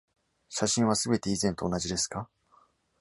[0.49, 2.27] 写真は、全て以前と同じですか？